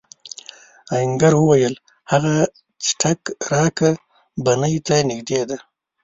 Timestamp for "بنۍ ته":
4.45-4.95